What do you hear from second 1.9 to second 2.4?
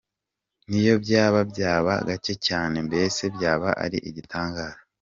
gake